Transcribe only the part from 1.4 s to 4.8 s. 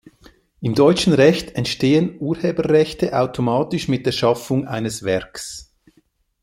entstehen Urheberrechte automatisch mit der Schaffung